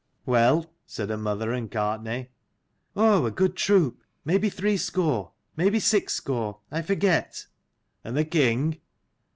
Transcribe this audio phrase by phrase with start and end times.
[0.25, 2.29] "Well?" said her mother and Gartnaidh.
[2.95, 6.61] "Oh, a good troop; maybe three score, maybe six score.
[6.71, 7.45] I forget."
[8.03, 8.79] "And the king?"